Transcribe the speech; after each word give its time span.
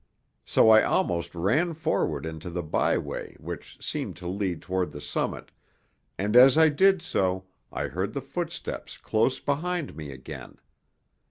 So 0.45 0.71
I 0.71 0.81
almost 0.81 1.35
ran 1.35 1.75
forward 1.75 2.25
into 2.25 2.49
the 2.49 2.63
byway 2.63 3.35
which 3.39 3.77
seemed 3.85 4.15
to 4.15 4.27
lead 4.27 4.59
toward 4.59 4.93
the 4.93 4.99
summit, 4.99 5.51
and 6.17 6.35
as 6.35 6.57
I 6.57 6.69
did 6.69 7.03
so 7.03 7.45
I 7.71 7.85
heard 7.87 8.13
the 8.13 8.21
footsteps 8.23 8.97
close 8.97 9.39
behind 9.39 9.95
me 9.95 10.09
again. 10.11 10.57